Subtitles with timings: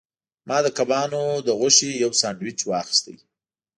[0.47, 3.05] ما د کبانو د غوښې یو سانډویچ واخیست.